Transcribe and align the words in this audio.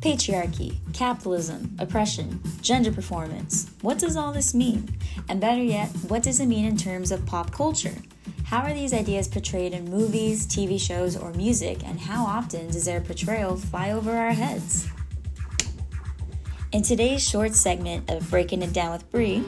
Patriarchy, 0.00 0.78
capitalism, 0.94 1.76
oppression, 1.78 2.40
gender 2.62 2.90
performance. 2.90 3.70
What 3.82 3.98
does 3.98 4.16
all 4.16 4.32
this 4.32 4.54
mean? 4.54 4.88
And 5.28 5.42
better 5.42 5.62
yet, 5.62 5.88
what 6.08 6.22
does 6.22 6.40
it 6.40 6.46
mean 6.46 6.64
in 6.64 6.78
terms 6.78 7.12
of 7.12 7.26
pop 7.26 7.50
culture? 7.50 7.94
How 8.44 8.62
are 8.62 8.72
these 8.72 8.94
ideas 8.94 9.28
portrayed 9.28 9.74
in 9.74 9.90
movies, 9.90 10.46
TV 10.46 10.80
shows, 10.80 11.18
or 11.18 11.34
music, 11.34 11.86
and 11.86 12.00
how 12.00 12.24
often 12.24 12.68
does 12.68 12.86
their 12.86 13.02
portrayal 13.02 13.56
fly 13.56 13.92
over 13.92 14.16
our 14.16 14.32
heads? 14.32 14.88
In 16.72 16.80
today's 16.82 17.28
short 17.28 17.54
segment 17.54 18.08
of 18.08 18.30
Breaking 18.30 18.62
It 18.62 18.72
Down 18.72 18.92
with 18.92 19.10
Brie, 19.10 19.44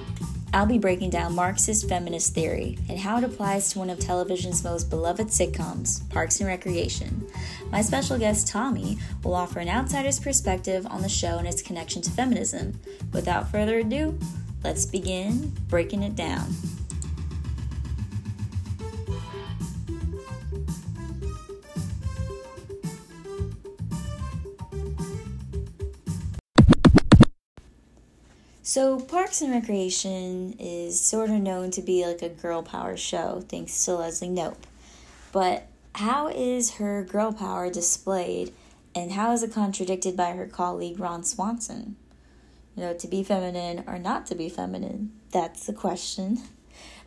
I'll 0.55 0.67
be 0.67 0.79
breaking 0.79 1.09
down 1.09 1.35
Marxist 1.35 1.89
feminist 1.89 2.35
theory 2.35 2.79
and 2.91 2.99
how 2.99 3.17
it 3.17 3.25
applies 3.25 3.73
to 3.73 3.79
one 3.79 3.89
of 3.89 3.99
television's 3.99 4.63
most 4.63 4.91
beloved 4.91 5.29
sitcoms, 5.29 6.07
Parks 6.11 6.41
and 6.41 6.47
Recreation. 6.47 7.27
My 7.71 7.81
special 7.81 8.19
guest, 8.19 8.49
Tommy, 8.49 8.99
will 9.25 9.35
offer 9.35 9.61
an 9.61 9.71
outsider's 9.71 10.21
perspective 10.21 10.87
on 10.91 11.01
the 11.01 11.09
show 11.09 11.39
and 11.39 11.49
its 11.49 11.63
connection 11.63 12.03
to 12.03 12.11
feminism. 12.11 12.79
Without 13.15 13.51
further 13.51 13.79
ado, 13.79 14.19
let's 14.63 14.85
begin 14.85 15.53
breaking 15.69 16.03
it 16.03 16.17
down. 16.17 16.55
So, 28.65 29.01
Parks 29.01 29.43
and 29.43 29.51
Recreation 29.53 30.55
is 30.57 31.01
sort 31.01 31.31
of 31.31 31.41
known 31.41 31.73
to 31.73 31.83
be 31.83 32.07
like 32.07 32.23
a 32.23 32.29
girl 32.29 32.63
power 32.63 32.97
show, 32.97 33.43
thanks 33.49 33.85
to 33.85 33.97
Leslie 33.97 34.29
Knope. 34.29 34.55
But 35.33 35.67
how 35.97 36.29
is 36.29 36.75
her 36.75 37.03
girl 37.03 37.33
power 37.33 37.71
displayed, 37.71 38.55
and 38.95 39.11
how 39.11 39.33
is 39.33 39.43
it 39.43 39.53
contradicted 39.53 40.17
by 40.17 40.35
her 40.35 40.47
colleague 40.47 41.01
Ron 41.01 41.25
Swanson? 41.25 41.97
You 42.77 42.85
know, 42.85 42.95
to 42.95 43.09
be 43.09 43.25
feminine 43.25 43.83
or 43.89 43.99
not 43.99 44.27
to 44.27 44.37
be 44.37 44.49
feminine? 44.49 45.11
That's 45.33 45.67
the 45.67 45.73
question. 45.73 46.39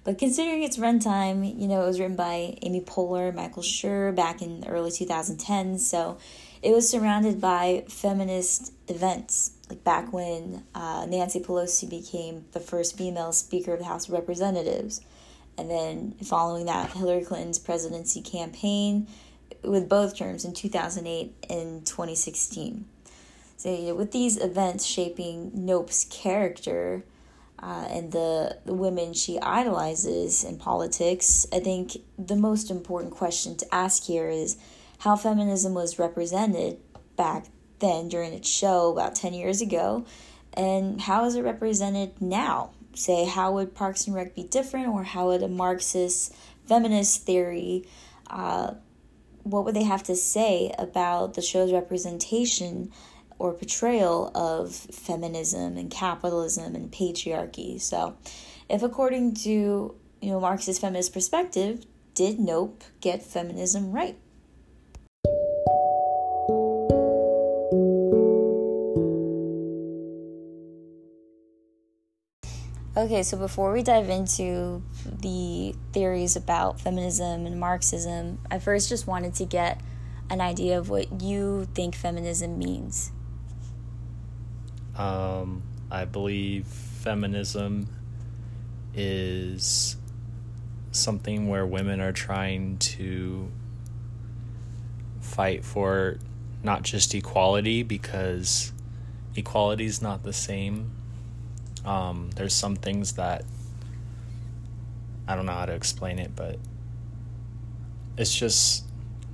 But 0.03 0.17
considering 0.17 0.61
its 0.61 0.77
runtime, 0.77 1.57
you 1.57 1.69
know, 1.69 1.83
it 1.83 1.87
was 1.87 2.01
written 2.01 2.17
by 2.17 2.57
Amy 2.63 2.81
Poehler, 2.81 3.33
Michael 3.33 3.63
Schur 3.63 4.13
back 4.13 4.41
in 4.41 4.59
the 4.59 4.67
early 4.67 4.91
2010s, 4.91 5.79
so 5.79 6.17
it 6.61 6.73
was 6.73 6.89
surrounded 6.89 7.39
by 7.39 7.85
feminist 7.87 8.73
events 8.89 9.54
like 9.69 9.83
back 9.83 10.13
when 10.13 10.63
uh, 10.75 11.05
Nancy 11.09 11.39
Pelosi 11.39 11.89
became 11.89 12.45
the 12.51 12.59
first 12.59 12.97
female 12.97 13.31
Speaker 13.31 13.73
of 13.73 13.79
the 13.79 13.85
House 13.85 14.07
of 14.07 14.13
Representatives. 14.13 15.01
And 15.57 15.69
then 15.69 16.15
following 16.23 16.65
that, 16.65 16.91
Hillary 16.91 17.23
Clinton's 17.23 17.59
presidency 17.59 18.21
campaign 18.21 19.07
with 19.63 19.89
both 19.89 20.17
terms 20.17 20.45
in 20.45 20.53
2008 20.53 21.33
and 21.49 21.85
2016. 21.85 22.85
So, 23.57 23.69
you 23.73 23.87
know, 23.87 23.95
with 23.95 24.11
these 24.11 24.37
events 24.37 24.85
shaping 24.85 25.51
Knope's 25.53 26.05
character 26.05 27.03
uh, 27.57 27.87
and 27.89 28.11
the, 28.11 28.59
the 28.65 28.73
women 28.73 29.13
she 29.13 29.39
idolizes 29.39 30.43
in 30.43 30.57
politics, 30.57 31.47
I 31.53 31.59
think 31.61 31.97
the 32.19 32.35
most 32.35 32.69
important 32.69 33.13
question 33.13 33.55
to 33.57 33.73
ask 33.73 34.03
here 34.03 34.29
is 34.29 34.57
how 34.99 35.15
feminism 35.15 35.73
was 35.73 35.97
represented 35.97 36.77
back 37.15 37.45
then 37.79 38.07
during 38.07 38.33
its 38.33 38.49
show 38.49 38.91
about 38.91 39.15
10 39.15 39.33
years 39.33 39.61
ago. 39.61 40.05
And 40.53 41.01
how 41.01 41.25
is 41.25 41.35
it 41.35 41.43
represented 41.43 42.21
now? 42.21 42.71
Say 42.93 43.25
how 43.25 43.53
would 43.53 43.75
parks 43.75 44.07
and 44.07 44.15
rec 44.15 44.35
be 44.35 44.43
different 44.43 44.87
or 44.87 45.03
how 45.03 45.27
would 45.27 45.43
a 45.43 45.49
marxist 45.49 46.33
feminist 46.65 47.23
theory 47.23 47.85
uh, 48.29 48.73
what 49.45 49.63
would 49.63 49.75
they 49.75 49.83
have 49.83 50.01
to 50.01 50.15
say 50.15 50.73
about 50.79 51.35
the 51.35 51.41
show's 51.41 51.71
representation 51.71 52.91
or 53.37 53.53
portrayal 53.53 54.31
of 54.33 54.73
feminism 54.73 55.77
and 55.77 55.91
capitalism 55.91 56.75
and 56.75 56.91
patriarchy? 56.91 57.79
So 57.79 58.17
if 58.69 58.81
according 58.81 59.35
to 59.35 59.95
you 60.21 60.31
know 60.31 60.39
marxist 60.39 60.81
feminist 60.81 61.13
perspective 61.13 61.85
did 62.15 62.39
Knope 62.39 62.81
get 63.01 63.21
feminism 63.21 63.91
right 63.91 64.17
Okay, 73.05 73.21
so 73.21 73.37
before 73.37 73.71
we 73.71 73.83
dive 73.83 74.09
into 74.09 74.81
the 75.05 75.75
theories 75.93 76.35
about 76.35 76.81
feminism 76.81 77.45
and 77.45 77.59
Marxism, 77.59 78.39
I 78.49 78.57
first 78.57 78.89
just 78.89 79.05
wanted 79.05 79.35
to 79.35 79.45
get 79.45 79.79
an 80.31 80.41
idea 80.41 80.79
of 80.79 80.89
what 80.89 81.21
you 81.21 81.67
think 81.75 81.93
feminism 81.93 82.57
means. 82.57 83.11
Um, 84.97 85.61
I 85.91 86.05
believe 86.05 86.65
feminism 86.65 87.87
is 88.95 89.97
something 90.89 91.47
where 91.47 91.67
women 91.67 92.01
are 92.01 92.11
trying 92.11 92.79
to 92.79 93.51
fight 95.21 95.63
for 95.63 96.17
not 96.63 96.81
just 96.81 97.13
equality 97.13 97.83
because 97.83 98.73
equality 99.35 99.85
is 99.85 100.01
not 100.01 100.23
the 100.23 100.33
same 100.33 100.89
um, 101.85 102.29
there's 102.35 102.53
some 102.53 102.75
things 102.75 103.13
that 103.13 103.45
I 105.27 105.35
don't 105.35 105.45
know 105.45 105.53
how 105.53 105.65
to 105.65 105.73
explain 105.73 106.19
it, 106.19 106.35
but 106.35 106.59
it's 108.17 108.33
just 108.33 108.85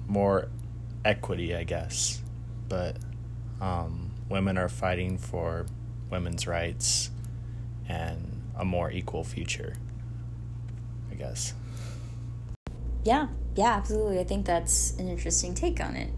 more 0.07 0.49
equity, 1.03 1.55
I 1.55 1.63
guess. 1.63 2.21
But 2.69 2.97
um, 3.59 4.11
women 4.29 4.57
are 4.57 4.69
fighting 4.69 5.17
for 5.17 5.65
women's 6.09 6.47
rights 6.47 7.09
and 7.87 8.41
a 8.57 8.65
more 8.65 8.91
equal 8.91 9.23
future, 9.23 9.75
I 11.11 11.15
guess. 11.15 11.53
Yeah, 13.03 13.27
yeah, 13.55 13.73
absolutely. 13.73 14.19
I 14.19 14.23
think 14.23 14.45
that's 14.45 14.97
an 14.97 15.07
interesting 15.07 15.53
take 15.53 15.81
on 15.81 15.95
it. 15.95 16.11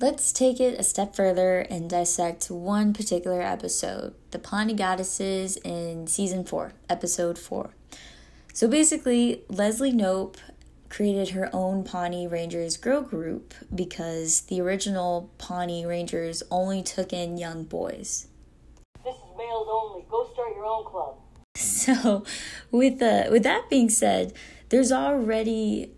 Let's 0.00 0.32
take 0.32 0.58
it 0.58 0.78
a 0.78 0.82
step 0.82 1.14
further 1.14 1.60
and 1.60 1.88
dissect 1.88 2.50
one 2.50 2.92
particular 2.92 3.40
episode 3.40 4.14
the 4.32 4.40
Pawnee 4.40 4.74
Goddesses 4.74 5.56
in 5.58 6.08
season 6.08 6.44
4, 6.44 6.72
episode 6.90 7.38
4. 7.38 7.70
So 8.52 8.66
basically, 8.66 9.42
Leslie 9.48 9.92
Knope 9.92 10.36
created 10.88 11.30
her 11.30 11.48
own 11.52 11.84
Pawnee 11.84 12.26
Rangers 12.26 12.76
girl 12.76 13.02
group 13.02 13.54
because 13.72 14.40
the 14.42 14.60
original 14.60 15.30
Pawnee 15.38 15.86
Rangers 15.86 16.42
only 16.50 16.82
took 16.82 17.12
in 17.12 17.38
young 17.38 17.62
boys. 17.62 18.26
This 19.04 19.14
is 19.14 19.36
males 19.38 19.68
only. 19.70 20.04
Go 20.10 20.28
start 20.32 20.56
your 20.56 20.66
own 20.66 20.84
club. 20.84 21.18
So, 21.56 22.24
with 22.70 23.02
uh, 23.02 23.24
with 23.30 23.42
that 23.42 23.68
being 23.68 23.90
said, 23.90 24.32
there's 24.70 24.90
already 24.90 25.92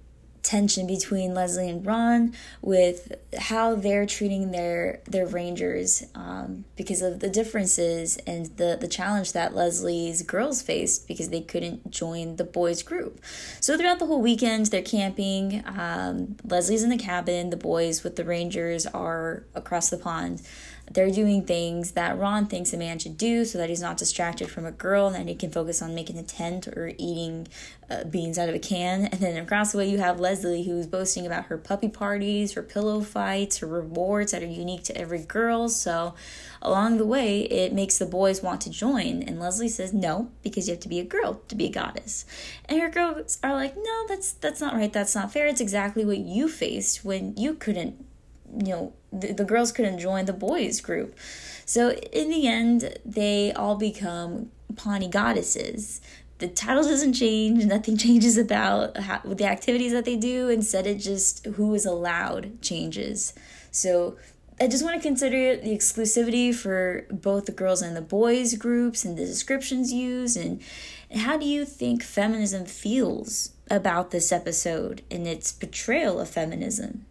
tension 0.47 0.87
between 0.87 1.35
Leslie 1.35 1.69
and 1.69 1.85
Ron 1.85 2.33
with 2.63 3.13
how 3.37 3.75
they're 3.75 4.07
treating 4.07 4.53
their 4.53 5.01
their 5.05 5.27
rangers 5.27 6.05
um, 6.15 6.65
because 6.77 7.03
of 7.03 7.19
the 7.19 7.29
differences 7.29 8.17
and 8.29 8.47
the 8.57 8.79
the 8.81 8.87
challenge 8.87 9.33
that 9.33 9.57
Leslie's 9.57 10.23
girls 10.23 10.63
faced 10.63 11.09
because 11.09 11.31
they 11.31 11.41
couldn't 11.41 11.91
join 11.91 12.37
the 12.37 12.45
boys 12.45 12.85
group. 12.85 13.21
So 13.61 13.77
throughout 13.77 13.99
the 13.99 14.07
whole 14.07 14.23
weekend, 14.23 14.67
they're 14.67 14.83
camping. 14.83 15.65
Um, 15.67 16.37
Leslie's 16.45 16.85
in 16.85 16.91
the 16.91 16.97
cabin. 16.97 17.51
The 17.51 17.57
boys 17.57 18.05
with 18.05 18.15
the 18.15 18.25
rangers 18.25 18.87
are 18.87 19.43
across 19.55 19.91
the 19.91 19.99
pond 19.99 20.43
they're 20.91 21.11
doing 21.11 21.45
things 21.45 21.93
that 21.93 22.17
Ron 22.17 22.47
thinks 22.47 22.73
a 22.73 22.77
man 22.77 22.99
should 22.99 23.19
do 23.19 23.45
so 23.45 23.59
that 23.59 23.69
he's 23.69 23.81
not 23.81 23.97
distracted 23.97 24.49
from 24.49 24.65
a 24.65 24.71
girl 24.71 25.07
and 25.07 25.17
then 25.17 25.29
he 25.29 25.35
can 25.35 25.51
focus 25.51 25.83
on 25.83 25.95
making 25.95 26.17
a 26.17 26.23
tent 26.23 26.69
or 26.69 26.93
eating 26.97 27.49
uh, 27.91 28.05
beans 28.05 28.39
out 28.39 28.49
of 28.49 28.55
a 28.55 28.59
can. 28.59 29.07
And 29.07 29.21
then 29.21 29.37
across 29.37 29.73
the 29.73 29.79
way, 29.79 29.91
you 29.91 29.99
have 29.99 30.21
Leslie 30.21 30.63
who's 30.63 30.87
boasting 30.87 31.27
about 31.27 31.47
her 31.47 31.59
puppy 31.59 31.89
parties, 31.89 32.53
her 32.53 32.63
pillow 32.63 33.01
fights, 33.01 33.59
her 33.59 33.67
rewards 33.67 34.33
that 34.33 34.43
are 34.43 34.47
unique 34.47 34.85
to 34.85 34.97
every 34.97 35.19
girl. 35.19 35.69
So 35.69 36.15
along 36.63 36.99
the 36.99 37.07
way, 37.07 37.43
it 37.43 37.73
makes 37.73 37.99
the 37.99 38.07
boys 38.07 38.43
want 38.43 38.61
to 38.63 38.71
join. 38.71 39.23
And 39.23 39.41
Leslie 39.41 39.69
says 39.69 39.93
no 39.93 40.31
because 40.43 40.69
you 40.69 40.75
have 40.75 40.83
to 40.83 40.89
be 40.89 41.01
a 41.01 41.05
girl 41.05 41.43
to 41.49 41.55
be 41.57 41.67
a 41.67 41.73
goddess. 41.73 42.25
And 42.69 42.81
her 42.81 42.91
girls 42.91 43.39
are 43.43 43.55
like, 43.55 43.77
no, 43.77 44.07
that's 44.09 44.33
that's 44.33 44.61
not 44.61 44.75
right. 44.75 44.93
That's 44.93 45.15
not 45.15 45.33
fair. 45.33 45.47
It's 45.47 45.61
exactly 45.61 46.05
what 46.05 46.19
you 46.19 46.49
faced 46.49 47.05
when 47.05 47.37
you 47.37 47.55
couldn't 47.55 48.05
you 48.53 48.69
know 48.69 48.93
the, 49.13 49.33
the 49.33 49.45
girls 49.45 49.73
couldn't 49.73 49.99
join 49.99 50.25
the 50.25 50.33
boys 50.33 50.81
group. 50.81 51.17
So 51.65 51.91
in 51.91 52.31
the 52.31 52.47
end 52.47 52.99
they 53.05 53.53
all 53.53 53.77
become 53.77 54.51
pawnee 54.77 55.09
goddesses. 55.09 56.01
The 56.39 56.49
title 56.49 56.83
doesn't 56.83 57.15
change. 57.15 57.65
Nothing 57.65 57.97
changes 58.07 58.37
about 58.37 58.97
how, 58.99 59.21
the 59.25 59.47
activities 59.47 59.93
that 59.93 60.05
they 60.05 60.17
do. 60.17 60.49
Instead 60.49 60.87
it 60.87 60.99
just 60.99 61.47
who 61.47 61.75
is 61.75 61.87
allowed 61.87 62.61
changes. 62.63 63.35
So 63.71 64.17
i 64.59 64.67
just 64.67 64.83
want 64.83 64.97
to 64.97 65.07
consider 65.07 65.57
the 65.57 65.77
exclusivity 65.77 66.55
for 66.55 67.07
both 67.11 67.45
the 67.45 67.53
girls 67.53 67.83
and 67.83 67.95
the 67.95 68.01
boys 68.01 68.55
groups 68.55 69.05
and 69.05 69.17
the 69.17 69.27
descriptions 69.27 69.93
used. 69.93 70.37
And, 70.37 70.63
and 71.11 71.21
how 71.21 71.37
do 71.37 71.47
you 71.47 71.65
think 71.65 72.03
feminism 72.03 72.65
feels 72.65 73.51
about 73.71 74.13
this 74.13 74.33
episode 74.33 75.03
and 75.11 75.27
its 75.27 75.53
portrayal 75.53 76.21
of 76.21 76.31
feminism 76.31 77.05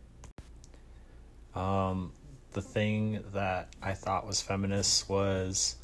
um, 1.56 2.12
the 2.54 2.62
thing 2.62 3.24
that 3.34 3.70
I 3.82 3.94
thought 3.94 4.28
was 4.28 4.42
feminist 4.42 5.10
was 5.10 5.76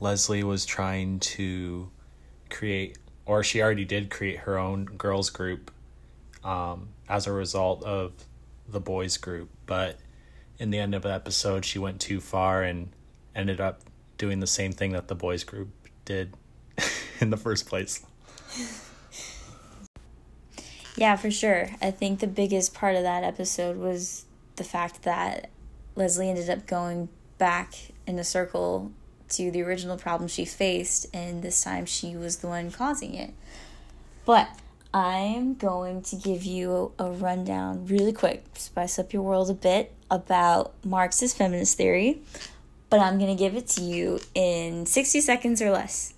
Leslie 0.00 0.44
was 0.44 0.64
trying 0.64 1.20
to 1.20 1.90
create, 2.50 2.98
or 3.26 3.42
she 3.42 3.62
already 3.62 3.84
did 3.84 4.10
create 4.10 4.38
her 4.40 4.58
own 4.58 4.84
girls 4.84 5.30
group 5.30 5.70
um, 6.44 6.88
as 7.08 7.26
a 7.26 7.32
result 7.32 7.82
of 7.84 8.12
the 8.68 8.80
boys 8.80 9.16
group. 9.16 9.48
But 9.66 9.98
in 10.58 10.70
the 10.70 10.78
end 10.78 10.94
of 10.94 11.02
the 11.02 11.12
episode, 11.12 11.64
she 11.64 11.78
went 11.78 12.00
too 12.00 12.20
far 12.20 12.62
and 12.62 12.90
ended 13.34 13.60
up 13.60 13.80
doing 14.16 14.40
the 14.40 14.46
same 14.46 14.72
thing 14.72 14.92
that 14.92 15.08
the 15.08 15.14
boys 15.14 15.44
group 15.44 15.68
did 16.04 16.34
in 17.20 17.30
the 17.30 17.36
first 17.36 17.66
place. 17.66 18.04
Yeah, 20.98 21.14
for 21.14 21.30
sure. 21.30 21.70
I 21.80 21.92
think 21.92 22.18
the 22.18 22.26
biggest 22.26 22.74
part 22.74 22.96
of 22.96 23.04
that 23.04 23.22
episode 23.22 23.76
was 23.76 24.24
the 24.58 24.64
fact 24.64 25.02
that 25.04 25.48
Leslie 25.96 26.28
ended 26.28 26.50
up 26.50 26.66
going 26.66 27.08
back 27.38 27.74
in 28.06 28.18
a 28.18 28.24
circle 28.24 28.92
to 29.30 29.50
the 29.50 29.62
original 29.62 29.96
problem 29.96 30.28
she 30.28 30.44
faced, 30.44 31.06
and 31.14 31.42
this 31.42 31.62
time 31.62 31.86
she 31.86 32.16
was 32.16 32.38
the 32.38 32.46
one 32.46 32.70
causing 32.70 33.14
it. 33.14 33.32
But 34.24 34.48
I'm 34.92 35.54
going 35.54 36.02
to 36.02 36.16
give 36.16 36.44
you 36.44 36.92
a 36.98 37.10
rundown 37.10 37.86
really 37.86 38.12
quick, 38.12 38.44
spice 38.54 38.98
up 38.98 39.12
your 39.12 39.22
world 39.22 39.50
a 39.50 39.54
bit 39.54 39.92
about 40.10 40.72
Marxist 40.84 41.36
feminist 41.36 41.76
theory, 41.76 42.22
but 42.90 43.00
I'm 43.00 43.18
going 43.18 43.34
to 43.34 43.38
give 43.38 43.54
it 43.54 43.66
to 43.68 43.82
you 43.82 44.20
in 44.34 44.86
60 44.86 45.20
seconds 45.20 45.60
or 45.60 45.70
less. 45.70 46.14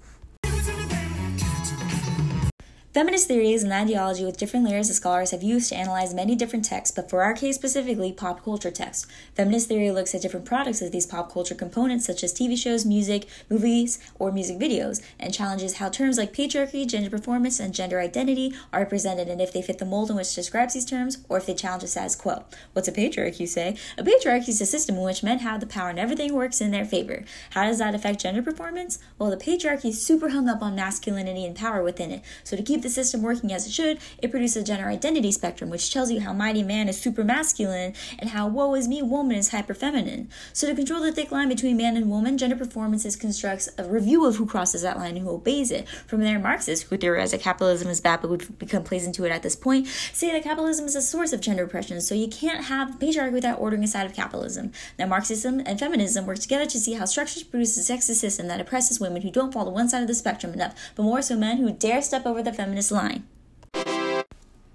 Feminist 2.92 3.28
theory 3.28 3.52
is 3.52 3.62
an 3.62 3.70
ideology 3.70 4.24
with 4.24 4.36
different 4.36 4.66
layers 4.66 4.88
that 4.88 4.94
scholars 4.94 5.30
have 5.30 5.44
used 5.44 5.68
to 5.68 5.76
analyze 5.76 6.12
many 6.12 6.34
different 6.34 6.64
texts, 6.64 6.92
but 6.92 7.08
for 7.08 7.22
our 7.22 7.34
case 7.34 7.54
specifically, 7.54 8.12
pop 8.12 8.42
culture 8.42 8.72
texts. 8.72 9.06
Feminist 9.36 9.68
theory 9.68 9.92
looks 9.92 10.12
at 10.12 10.22
different 10.22 10.44
products 10.44 10.82
of 10.82 10.90
these 10.90 11.06
pop 11.06 11.32
culture 11.32 11.54
components, 11.54 12.04
such 12.04 12.24
as 12.24 12.34
TV 12.34 12.58
shows, 12.58 12.84
music, 12.84 13.28
movies, 13.48 14.00
or 14.18 14.32
music 14.32 14.58
videos, 14.58 15.00
and 15.20 15.32
challenges 15.32 15.74
how 15.74 15.88
terms 15.88 16.18
like 16.18 16.32
patriarchy, 16.32 16.84
gender 16.84 17.08
performance, 17.08 17.60
and 17.60 17.72
gender 17.72 18.00
identity 18.00 18.52
are 18.72 18.84
presented 18.84 19.28
and 19.28 19.40
if 19.40 19.52
they 19.52 19.62
fit 19.62 19.78
the 19.78 19.84
mold 19.84 20.10
in 20.10 20.16
which 20.16 20.34
describes 20.34 20.74
these 20.74 20.84
terms, 20.84 21.24
or 21.28 21.38
if 21.38 21.46
they 21.46 21.54
challenge 21.54 21.82
the 21.82 21.86
status 21.86 22.16
quo. 22.16 22.42
What's 22.72 22.88
a 22.88 22.92
patriarchy, 22.92 23.38
you 23.38 23.46
say? 23.46 23.76
A 23.98 24.02
patriarchy 24.02 24.48
is 24.48 24.60
a 24.60 24.66
system 24.66 24.96
in 24.96 25.02
which 25.02 25.22
men 25.22 25.38
have 25.38 25.60
the 25.60 25.66
power 25.66 25.90
and 25.90 25.98
everything 26.00 26.34
works 26.34 26.60
in 26.60 26.72
their 26.72 26.84
favor. 26.84 27.22
How 27.50 27.66
does 27.66 27.78
that 27.78 27.94
affect 27.94 28.20
gender 28.20 28.42
performance? 28.42 28.98
Well, 29.16 29.30
the 29.30 29.36
patriarchy 29.36 29.90
is 29.90 30.04
super 30.04 30.30
hung 30.30 30.48
up 30.48 30.60
on 30.60 30.74
masculinity 30.74 31.46
and 31.46 31.54
power 31.54 31.84
within 31.84 32.10
it, 32.10 32.24
so 32.42 32.56
to 32.56 32.64
keep 32.64 32.79
keep 32.80 32.84
the 32.84 32.90
system 32.90 33.20
working 33.20 33.52
as 33.52 33.66
it 33.66 33.72
should, 33.72 33.98
it 34.22 34.30
produces 34.30 34.62
a 34.62 34.64
gender 34.64 34.88
identity 34.88 35.30
spectrum, 35.30 35.68
which 35.68 35.92
tells 35.92 36.10
you 36.10 36.20
how 36.20 36.32
mighty 36.32 36.62
man 36.62 36.88
is 36.88 36.98
super 36.98 37.22
masculine 37.22 37.92
and 38.18 38.30
how 38.30 38.48
woe 38.48 38.74
is 38.74 38.88
me 38.88 39.02
woman 39.02 39.36
is 39.36 39.50
hyper 39.50 39.74
feminine. 39.74 40.30
So 40.54 40.66
to 40.66 40.74
control 40.74 41.02
the 41.02 41.12
thick 41.12 41.30
line 41.30 41.50
between 41.50 41.76
man 41.76 41.96
and 41.96 42.08
woman, 42.08 42.38
gender 42.38 42.56
performances 42.56 43.16
constructs 43.16 43.68
a 43.76 43.84
review 43.84 44.24
of 44.26 44.36
who 44.36 44.46
crosses 44.46 44.80
that 44.80 44.96
line 44.96 45.16
and 45.16 45.26
who 45.26 45.30
obeys 45.30 45.70
it. 45.70 45.86
From 46.06 46.20
there, 46.20 46.38
Marxists, 46.38 46.88
who 46.88 46.96
theorize 46.96 47.32
that 47.32 47.40
capitalism 47.40 47.88
is 47.88 48.00
bad 48.00 48.22
but 48.22 48.30
would 48.30 48.58
become 48.58 48.82
placed 48.82 49.12
to 49.12 49.24
it 49.24 49.30
at 49.30 49.42
this 49.42 49.56
point, 49.56 49.86
say 50.12 50.32
that 50.32 50.42
capitalism 50.42 50.86
is 50.86 50.96
a 50.96 51.02
source 51.02 51.32
of 51.32 51.40
gender 51.40 51.64
oppression, 51.64 52.00
so 52.00 52.14
you 52.14 52.28
can't 52.28 52.64
have 52.64 52.98
patriarchy 52.98 53.32
without 53.32 53.60
ordering 53.60 53.84
a 53.84 53.88
side 53.88 54.06
of 54.06 54.14
capitalism. 54.14 54.72
Now, 54.98 55.06
Marxism 55.06 55.60
and 55.66 55.78
feminism 55.78 56.26
work 56.26 56.38
together 56.38 56.66
to 56.66 56.78
see 56.78 56.94
how 56.94 57.04
structures 57.04 57.42
produce 57.42 57.76
a 57.76 57.92
sexist 57.92 58.16
system 58.16 58.48
that 58.48 58.60
oppresses 58.60 59.00
women 59.00 59.22
who 59.22 59.30
don't 59.30 59.52
fall 59.52 59.64
to 59.64 59.70
one 59.70 59.88
side 59.88 60.02
of 60.02 60.08
the 60.08 60.14
spectrum 60.14 60.52
enough, 60.52 60.74
but 60.94 61.02
more 61.02 61.22
so 61.22 61.36
men 61.36 61.58
who 61.58 61.70
dare 61.72 62.02
step 62.02 62.26
over 62.26 62.42
the 62.42 62.52
feminine 62.52 62.69
feminist 62.70 62.92
line. 62.92 63.24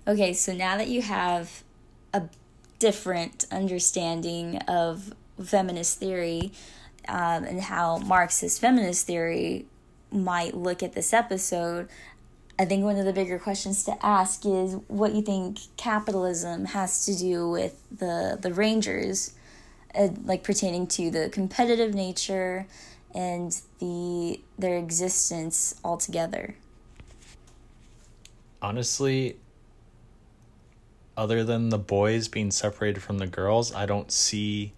Okay, 0.06 0.34
so 0.34 0.54
now 0.54 0.76
that 0.76 0.90
you 0.90 1.02
have 1.02 1.64
a 2.14 2.24
different 2.78 3.46
understanding 3.52 4.58
of 4.68 5.14
feminist 5.42 5.98
theory 5.98 6.52
um, 7.08 7.46
and 7.46 7.62
how 7.62 7.98
Marxist 8.00 8.60
feminist 8.60 9.08
theory 9.08 9.66
might 10.12 10.56
look 10.56 10.84
at 10.84 10.92
this 10.92 11.14
episode, 11.14 11.88
I 12.60 12.66
think 12.66 12.84
one 12.84 12.98
of 12.98 13.06
the 13.06 13.14
bigger 13.14 13.40
questions 13.40 13.86
to 13.86 14.06
ask 14.06 14.46
is 14.46 14.76
what 14.88 15.14
you 15.14 15.22
think 15.22 15.60
capitalism 15.78 16.66
has 16.66 17.06
to 17.06 17.16
do 17.16 17.50
with 17.50 17.82
the 17.90 18.38
the 18.42 18.54
Rangers, 18.54 19.34
uh, 19.94 20.10
like 20.26 20.44
pertaining 20.44 20.88
to 20.88 21.10
the 21.10 21.30
competitive 21.30 21.94
nature 21.94 22.68
and 23.14 23.62
the 23.80 24.42
their 24.60 24.78
existence 24.78 25.76
altogether 25.84 26.56
honestly, 28.62 29.38
other 31.18 31.44
than 31.44 31.70
the 31.70 31.78
boys 31.78 32.28
being 32.28 32.52
separated 32.52 33.02
from 33.02 33.18
the 33.18 33.28
girls, 33.28 33.74
I 33.74 33.86
don't 33.86 34.12
see 34.12 34.74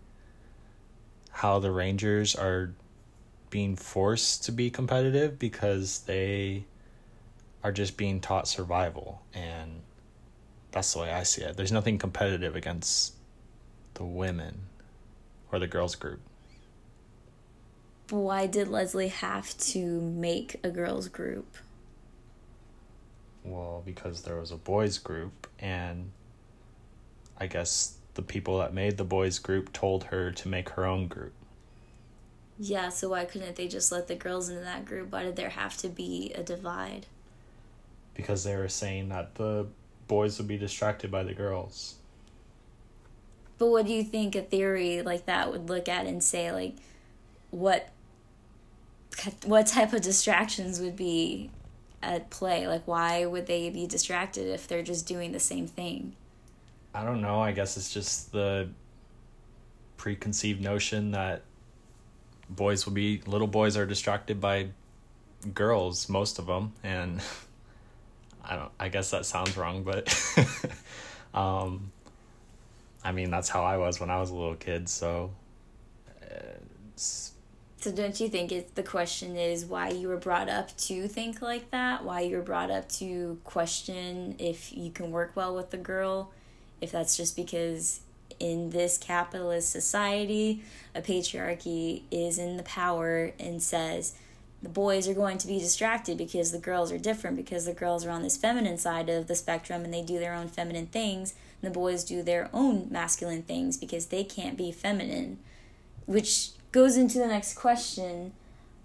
how 1.31 1.59
the 1.59 1.71
Rangers 1.71 2.35
are 2.35 2.73
being 3.49 3.75
forced 3.75 4.43
to 4.45 4.51
be 4.51 4.69
competitive 4.69 5.39
because 5.39 5.99
they 5.99 6.65
are 7.63 7.71
just 7.71 7.97
being 7.97 8.19
taught 8.19 8.47
survival 8.47 9.21
and 9.33 9.81
that's 10.71 10.93
the 10.93 10.99
way 10.99 11.11
I 11.11 11.23
see 11.23 11.41
it. 11.41 11.57
There's 11.57 11.71
nothing 11.71 11.97
competitive 11.97 12.55
against 12.55 13.13
the 13.93 14.03
women 14.03 14.59
or 15.51 15.59
the 15.59 15.67
girls 15.67 15.95
group. 15.95 16.19
Why 18.09 18.47
did 18.47 18.67
Leslie 18.67 19.07
have 19.07 19.57
to 19.57 20.01
make 20.01 20.59
a 20.63 20.69
girls 20.69 21.07
group? 21.07 21.57
Well, 23.47 23.81
because 23.85 24.21
there 24.21 24.37
was 24.37 24.51
a 24.51 24.57
boys 24.57 24.97
group, 24.97 25.47
and 25.59 26.11
I 27.37 27.47
guess 27.47 27.97
the 28.15 28.21
people 28.21 28.59
that 28.59 28.73
made 28.73 28.97
the 28.97 29.03
boys 29.03 29.39
group 29.39 29.71
told 29.71 30.05
her 30.05 30.31
to 30.31 30.47
make 30.47 30.69
her 30.69 30.85
own 30.85 31.07
group. 31.07 31.33
Yeah, 32.59 32.89
so 32.89 33.09
why 33.09 33.25
couldn't 33.25 33.55
they 33.55 33.67
just 33.67 33.91
let 33.91 34.07
the 34.07 34.15
girls 34.15 34.49
into 34.49 34.63
that 34.63 34.85
group? 34.85 35.11
Why 35.11 35.23
did 35.23 35.35
there 35.35 35.49
have 35.49 35.77
to 35.77 35.89
be 35.89 36.31
a 36.35 36.43
divide? 36.43 37.05
Because 38.15 38.43
they 38.43 38.55
were 38.55 38.67
saying 38.67 39.09
that 39.09 39.35
the 39.35 39.67
boys 40.07 40.37
would 40.39 40.47
be 40.47 40.57
distracted 40.57 41.11
by 41.11 41.23
the 41.23 41.33
girls. 41.33 41.95
But 43.57 43.67
what 43.67 43.85
do 43.85 43.93
you 43.93 44.03
think 44.03 44.35
a 44.35 44.41
theory 44.41 45.01
like 45.01 45.25
that 45.25 45.51
would 45.51 45.69
look 45.69 45.87
at 45.87 46.05
and 46.05 46.23
say 46.23 46.51
like 46.51 46.75
what 47.51 47.89
what 49.45 49.65
type 49.65 49.93
of 49.93 50.01
distractions 50.01 50.79
would 50.79 50.95
be 50.95 51.49
at 52.07 52.29
play? 52.29 52.67
Like, 52.67 52.87
why 52.87 53.25
would 53.25 53.45
they 53.45 53.69
be 53.69 53.85
distracted 53.85 54.47
if 54.47 54.67
they're 54.67 54.81
just 54.81 55.05
doing 55.05 55.33
the 55.33 55.39
same 55.39 55.67
thing? 55.67 56.15
I 56.93 57.03
don't 57.03 57.21
know. 57.21 57.39
I 57.39 57.51
guess 57.51 57.77
it's 57.77 57.93
just 57.93 58.31
the 58.31 58.69
preconceived 59.97 60.61
notion 60.61 61.11
that 61.11 61.41
boys 62.49 62.85
will 62.85 62.93
be 62.93 63.21
little 63.25 63.47
boys 63.47 63.75
are 63.75 63.85
distracted 63.85 64.39
by 64.39 64.69
girls, 65.53 66.07
most 66.07 66.39
of 66.39 66.47
them, 66.47 66.73
and 66.83 67.21
I 68.43 68.55
don't. 68.55 68.71
I 68.79 68.87
guess 68.87 69.11
that 69.11 69.25
sounds 69.25 69.57
wrong, 69.57 69.83
but 69.83 70.07
um, 71.33 71.91
I 73.03 73.11
mean 73.11 73.29
that's 73.29 73.49
how 73.49 73.63
I 73.63 73.77
was 73.77 73.99
when 73.99 74.09
I 74.09 74.19
was 74.19 74.31
a 74.31 74.35
little 74.35 74.55
kid. 74.55 74.89
So. 74.89 75.31
So 77.79 77.91
don't 77.91 78.19
you 78.19 78.27
think 78.27 78.51
it's 78.51 78.71
the 78.71 78.83
question 78.83 79.35
is 79.35 79.63
why 79.63 79.89
you 79.89 80.07
were 80.07 80.17
brought 80.17 80.49
up 80.49 80.75
to 80.77 81.07
think 81.07 81.41
like 81.43 81.69
that? 81.69 82.03
Why 82.03 82.21
you 82.21 82.37
were 82.37 82.43
brought 82.43 82.71
up 82.71 82.89
to 82.93 83.39
question 83.43 84.35
if 84.39 84.75
you 84.75 84.89
can 84.89 85.11
work 85.11 85.33
well 85.35 85.55
with 85.55 85.69
the 85.69 85.77
girl? 85.77 86.31
If 86.81 86.91
that's 86.91 87.15
just 87.15 87.35
because 87.35 88.01
in 88.39 88.71
this 88.71 88.97
capitalist 88.97 89.69
society, 89.69 90.63
a 90.95 91.01
patriarchy 91.01 92.01
is 92.09 92.39
in 92.39 92.57
the 92.57 92.63
power 92.63 93.31
and 93.39 93.61
says 93.61 94.15
the 94.63 94.69
boys 94.69 95.07
are 95.07 95.13
going 95.13 95.37
to 95.37 95.47
be 95.47 95.59
distracted 95.59 96.17
because 96.17 96.51
the 96.51 96.57
girls 96.57 96.91
are 96.91 96.97
different 96.97 97.37
because 97.37 97.65
the 97.65 97.73
girls 97.73 98.05
are 98.05 98.09
on 98.09 98.23
this 98.23 98.37
feminine 98.37 98.79
side 98.79 99.07
of 99.07 99.27
the 99.27 99.35
spectrum 99.35 99.83
and 99.83 99.93
they 99.93 100.01
do 100.01 100.17
their 100.17 100.33
own 100.33 100.47
feminine 100.47 100.87
things 100.87 101.35
and 101.61 101.69
the 101.69 101.73
boys 101.73 102.03
do 102.03 102.23
their 102.23 102.49
own 102.53 102.87
masculine 102.89 103.43
things 103.43 103.77
because 103.77 104.07
they 104.07 104.23
can't 104.23 104.57
be 104.57 104.71
feminine 104.71 105.37
which 106.07 106.51
goes 106.71 106.97
into 106.97 107.19
the 107.19 107.27
next 107.27 107.55
question. 107.55 108.33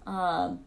Um, 0.05 0.59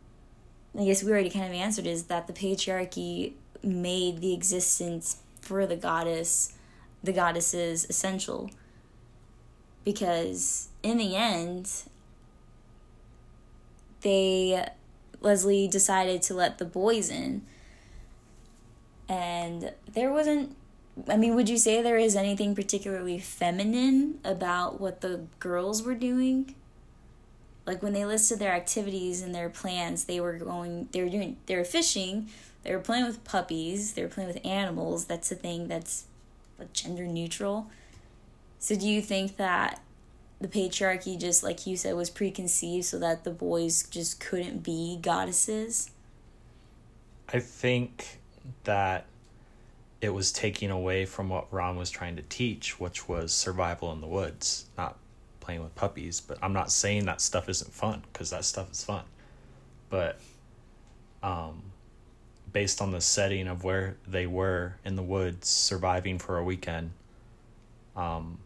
I 0.79 0.85
guess 0.85 1.03
we 1.03 1.11
already 1.11 1.31
kind 1.31 1.47
of 1.47 1.53
answered 1.53 1.87
is 1.87 2.05
that 2.05 2.27
the 2.27 2.33
patriarchy 2.33 3.33
made 3.63 4.21
the 4.21 4.33
existence 4.35 5.19
for 5.41 5.67
the 5.67 5.77
goddess, 5.77 6.55
the 7.03 7.13
goddesses 7.13 7.87
essential. 7.89 8.51
Because 9.85 10.69
in 10.83 10.99
the 10.99 11.17
end, 11.17 11.71
they, 14.03 14.67
Leslie 15.21 15.69
decided 15.69 16.23
to 16.23 16.35
let 16.35 16.59
the 16.59 16.65
boys 16.65 17.11
in. 17.11 17.43
And 19.09 19.73
there 19.93 20.13
wasn't 20.13 20.57
I 21.09 21.17
mean, 21.17 21.35
would 21.35 21.49
you 21.49 21.59
say 21.59 21.83
there 21.83 21.99
is 21.99 22.17
anything 22.17 22.55
particularly 22.55 23.19
feminine 23.19 24.19
about 24.25 24.81
what 24.81 25.03
the 25.03 25.27
girls 25.39 25.83
were 25.83 25.95
doing? 25.95 26.55
Like 27.67 27.83
when 27.83 27.93
they 27.93 28.05
listed 28.05 28.39
their 28.39 28.53
activities 28.53 29.23
and 29.23 29.35
their 29.35 29.51
plans 29.51 30.05
they 30.05 30.21
were 30.21 30.39
going 30.39 30.89
they 30.93 31.03
were 31.03 31.11
doing 31.11 31.37
they 31.47 31.57
were 31.57 31.65
fishing 31.65 32.29
they 32.63 32.75
were 32.75 32.81
playing 32.81 33.05
with 33.05 33.25
puppies 33.25 33.93
they 33.93 34.03
were 34.03 34.09
playing 34.09 34.29
with 34.29 34.45
animals. 34.45 35.07
That's 35.07 35.31
a 35.31 35.35
thing 35.35 35.69
that's 35.69 36.05
like 36.59 36.73
gender 36.73 37.07
neutral. 37.07 37.71
So 38.59 38.75
do 38.75 38.89
you 38.89 39.03
think 39.03 39.37
that 39.37 39.81
the 40.41 40.49
patriarchy 40.49 41.19
just 41.19 41.43
like 41.43 41.67
you 41.67 41.77
said 41.77 41.95
was 41.95 42.11
preconceived 42.11 42.85
so 42.87 42.99
that 42.99 43.25
the 43.25 43.31
boys 43.31 43.87
just 43.89 44.21
couldn't 44.21 44.63
be 44.63 44.99
goddesses? 45.01 45.91
I 47.33 47.41
think 47.41 48.21
that 48.65 49.07
it 50.01 50.11
was 50.11 50.31
taking 50.31 50.71
away 50.71 51.07
from 51.07 51.29
what 51.29 51.53
Ron 51.53 51.77
was 51.77 51.91
trying 51.91 52.17
to 52.17 52.23
teach, 52.23 52.79
which 52.79 53.09
was 53.09 53.33
survival 53.33 53.93
in 53.93 54.01
the 54.01 54.07
woods, 54.07 54.67
not 54.77 54.97
playing 55.47 55.63
with 55.63 55.75
puppies. 55.75 56.21
But 56.21 56.39
I'm 56.43 56.53
not 56.53 56.71
saying 56.73 57.07
that 57.07 57.21
stuff 57.21 57.49
isn't 57.49 57.73
fun 57.73 58.03
because 58.13 58.31
that 58.31 58.45
stuff 58.45 58.71
is 58.73 58.85
fun. 58.85 59.05
But 59.89 60.19
um, 61.23 61.63
based 62.53 62.83
on 62.83 62.91
the 62.93 63.01
setting 63.01 63.49
of 63.49 63.65
where 63.65 63.97
they 64.07 64.27
were 64.27 64.77
in 64.85 64.97
the 64.97 65.03
woods, 65.03 65.49
surviving 65.49 66.19
for 66.19 66.39
a 66.39 66.45
weekend, 66.45 66.91
um, 67.97 68.39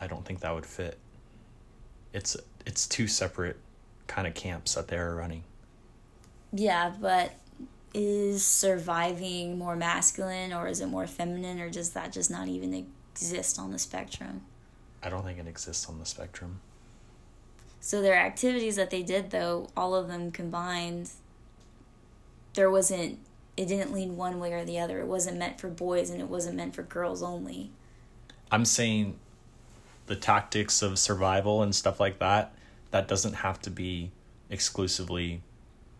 I 0.00 0.06
don't 0.06 0.24
think 0.24 0.40
that 0.40 0.54
would 0.54 0.66
fit. 0.66 0.98
It's 2.12 2.36
it's 2.64 2.86
two 2.86 3.06
separate 3.08 3.58
kind 4.06 4.26
of 4.26 4.34
camps 4.34 4.74
that 4.74 4.88
they're 4.88 5.14
running. 5.14 5.42
yeah 6.52 6.92
but 7.00 7.32
is 7.94 8.44
surviving 8.44 9.58
more 9.58 9.76
masculine 9.76 10.52
or 10.52 10.68
is 10.68 10.80
it 10.80 10.86
more 10.86 11.06
feminine 11.06 11.60
or 11.60 11.70
does 11.70 11.90
that 11.90 12.12
just 12.12 12.30
not 12.30 12.48
even 12.48 12.86
exist 13.14 13.58
on 13.58 13.72
the 13.72 13.78
spectrum 13.78 14.42
I 15.02 15.08
don't 15.08 15.24
think 15.24 15.38
it 15.38 15.46
exists 15.46 15.88
on 15.88 15.98
the 15.98 16.06
spectrum. 16.06 16.60
So 17.80 18.02
their 18.02 18.16
activities 18.16 18.76
that 18.76 18.90
they 18.90 19.02
did 19.02 19.30
though, 19.30 19.68
all 19.76 19.94
of 19.94 20.08
them 20.08 20.32
combined, 20.32 21.10
there 22.54 22.70
wasn't 22.70 23.18
it 23.56 23.68
didn't 23.68 23.92
lean 23.92 24.16
one 24.16 24.38
way 24.38 24.52
or 24.52 24.64
the 24.64 24.78
other. 24.78 25.00
It 25.00 25.06
wasn't 25.06 25.38
meant 25.38 25.60
for 25.60 25.68
boys 25.68 26.10
and 26.10 26.20
it 26.20 26.28
wasn't 26.28 26.56
meant 26.56 26.74
for 26.74 26.82
girls 26.82 27.22
only. 27.22 27.70
I'm 28.50 28.64
saying 28.64 29.18
the 30.06 30.16
tactics 30.16 30.82
of 30.82 30.98
survival 30.98 31.62
and 31.62 31.74
stuff 31.74 31.98
like 31.98 32.18
that, 32.18 32.52
that 32.90 33.08
doesn't 33.08 33.34
have 33.34 33.60
to 33.62 33.70
be 33.70 34.10
exclusively 34.50 35.42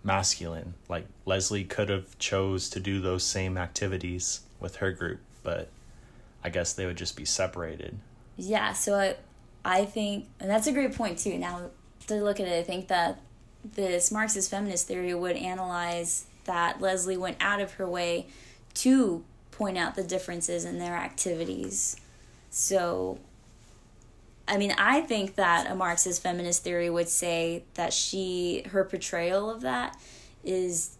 masculine. 0.05 0.75
Like 0.89 1.07
Leslie 1.25 1.65
could 1.65 1.89
have 1.89 2.19
chose 2.19 2.69
to 2.71 2.81
do 2.81 3.01
those 3.01 3.25
same 3.25 3.59
activities 3.59 4.41
with 4.61 4.77
her 4.77 4.93
group, 4.93 5.21
but 5.43 5.69
I 6.45 6.51
guess 6.51 6.73
they 6.73 6.87
would 6.87 6.97
just 6.97 7.17
be 7.17 7.25
separated. 7.25 7.99
Yeah, 8.37 8.73
so 8.73 8.95
I 8.95 9.17
I 9.65 9.85
think 9.85 10.27
and 10.41 10.51
that's 10.51 10.67
a 10.67 10.73
great 10.73 10.95
point 10.95 11.19
too. 11.19 11.39
Now 11.39 11.71
to 12.07 12.15
look 12.17 12.39
at 12.41 12.47
it, 12.47 12.59
I 12.59 12.63
think 12.63 12.89
that 12.89 13.21
this 13.65 14.13
Marxist 14.13 14.51
feminist 14.51 14.87
theory 14.87 15.15
would 15.15 15.37
analyze 15.37 16.27
that 16.45 16.81
Leslie 16.81 17.17
went 17.17 17.37
out 17.41 17.61
of 17.61 17.73
her 17.73 17.89
way 17.89 18.27
to 18.75 19.25
point 19.51 19.77
out 19.77 19.95
the 19.95 20.05
differences 20.05 20.65
in 20.65 20.79
their 20.79 20.95
activities. 20.95 21.97
So 22.51 23.19
I 24.49 24.59
mean, 24.59 24.75
I 24.79 25.01
think 25.01 25.35
that 25.35 25.69
a 25.69 25.75
Marxist 25.75 26.23
feminist 26.23 26.63
theory 26.63 26.89
would 26.89 27.09
say 27.09 27.65
that 27.75 27.93
she 27.93 28.65
her 28.71 28.85
portrayal 28.85 29.51
of 29.51 29.63
that 29.63 29.99
is 30.45 30.96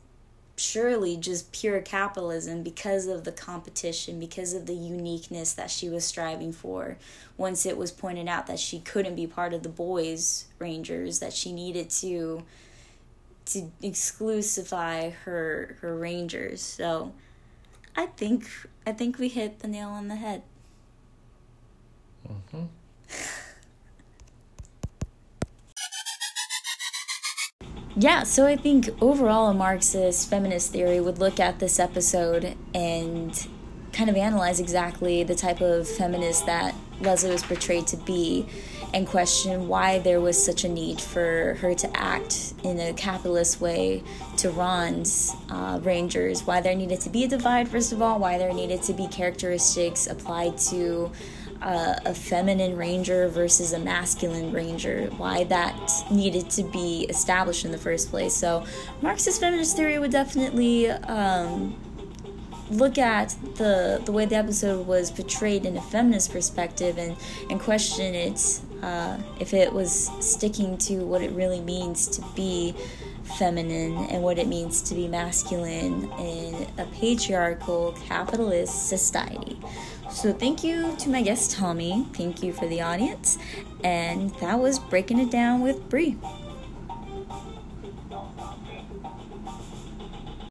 surely 0.57 1.17
just 1.17 1.53
pure 1.53 1.81
capitalism 1.81 2.63
because 2.63 3.07
of 3.07 3.25
the 3.25 3.33
competition, 3.33 4.19
because 4.19 4.55
of 4.55 4.67
the 4.67 4.75
uniqueness 4.75 5.53
that 5.53 5.71
she 5.71 5.89
was 5.89 6.05
striving 6.05 6.53
for. 6.53 6.97
Once 7.37 7.67
it 7.67 7.77
was 7.77 7.93
pointed 7.93 8.27
out 8.27 8.47
that 8.47 8.59
she 8.59 8.81
couldn't 8.81 9.15
be 9.15 9.27
part 9.27 9.53
of 9.53 9.63
the 9.63 9.69
boys' 9.69 10.47
rangers, 10.59 11.19
that 11.19 11.33
she 11.33 11.53
needed 11.53 11.91
to 11.91 12.43
to 13.47 13.71
exclusify 13.83 15.13
her 15.13 15.77
her 15.81 15.97
rangers. 15.97 16.61
So 16.61 17.13
I 17.95 18.07
think 18.07 18.49
I 18.87 18.93
think 18.93 19.19
we 19.19 19.29
hit 19.29 19.61
the 19.61 19.69
nail 19.69 19.91
on 19.91 20.09
the 20.09 20.17
head. 20.17 20.43
Mm-hmm. 22.29 22.65
Yeah, 27.99 28.25
so 28.25 28.47
I 28.47 28.57
think 28.57 28.91
overall 29.01 29.49
a 29.49 29.55
Marxist 29.55 30.29
feminist 30.29 30.71
theory 30.71 31.01
would 31.01 31.17
look 31.17 31.41
at 31.41 31.61
this 31.61 31.81
episode 31.81 32.55
and 32.75 33.49
kind 33.95 34.11
of 34.11 34.17
analyze 34.17 34.61
exactly 34.61 35.23
the 35.23 35.35
type 35.35 35.63
of 35.63 35.89
feminist 35.89 36.45
that 36.45 36.75
Leslie 37.01 37.31
was 37.31 37.43
portrayed 37.43 37.87
to 37.87 37.97
be 37.97 38.47
and 38.93 39.07
question 39.07 39.67
why 39.67 39.99
there 39.99 40.21
was 40.21 40.43
such 40.43 40.63
a 40.65 40.69
need 40.69 41.01
for 41.01 41.55
her 41.63 41.75
to 41.75 41.97
act 41.97 42.53
in 42.63 42.79
a 42.79 42.93
capitalist 42.93 43.63
way 43.63 44.03
to 44.37 44.51
Ron's 44.51 45.35
uh, 45.49 45.81
Rangers, 45.83 46.47
why 46.47 46.61
there 46.61 46.75
needed 46.75 47.01
to 47.01 47.09
be 47.09 47.25
a 47.25 47.29
divide, 47.29 47.67
first 47.67 47.93
of 47.93 48.03
all, 48.03 48.19
why 48.19 48.37
there 48.37 48.53
needed 48.53 48.83
to 48.83 48.93
be 48.93 49.07
characteristics 49.09 50.07
applied 50.07 50.59
to 50.59 51.11
uh, 51.63 51.97
a 52.05 52.15
feminine 52.15 52.77
ranger 52.77 53.29
versus 53.29 53.73
a 53.73 53.79
masculine 53.79 54.53
ranger, 54.53 55.07
why 55.17 55.45
that 55.45 55.93
needed 56.11 56.51
to 56.51 56.63
be 56.63 57.07
established 57.09 57.65
in 57.65 57.73
the 57.73 57.79
first 57.79 58.11
place. 58.11 58.35
So, 58.35 58.65
Marxist 59.03 59.41
feminist 59.41 59.77
theory 59.77 59.99
would 59.99 60.13
definitely 60.13 60.91
um, 60.91 61.77
look 62.71 62.99
at 62.99 63.35
the 63.57 64.03
the 64.05 64.13
way 64.13 64.25
the 64.27 64.37
episode 64.37 64.87
was 64.87 65.11
portrayed 65.11 65.65
in 65.65 65.77
a 65.77 65.83
feminist 65.83 66.33
perspective 66.33 66.99
and 66.99 67.17
and 67.51 67.61
question 67.61 68.15
it 68.15 68.61
uh, 68.83 69.17
if 69.41 69.55
it 69.55 69.73
was 69.73 70.11
sticking 70.21 70.77
to 70.77 70.99
what 71.07 71.23
it 71.23 71.31
really 71.33 71.61
means 71.61 72.09
to 72.09 72.23
be 72.35 72.75
feminine 73.39 73.97
and 74.07 74.23
what 74.23 74.39
it 74.39 74.47
means 74.47 74.81
to 74.83 74.95
be 74.95 75.09
masculine 75.09 76.11
in 76.19 76.67
a 76.79 76.85
patriarchal 76.95 77.93
capitalist 78.07 78.89
society. 78.89 79.59
So 80.17 80.33
thank 80.33 80.65
you 80.65 80.97
to 80.97 81.11
my 81.11 81.21
guest 81.21 81.51
Tommy. 81.51 82.07
Thank 82.15 82.43
you 82.43 82.51
for 82.51 82.67
the 82.67 82.81
audience, 82.81 83.37
and 83.85 84.31
that 84.37 84.59
was 84.59 84.79
breaking 84.79 85.19
it 85.19 85.31
down 85.31 85.61
with 85.61 85.91
Bree. 85.91 86.17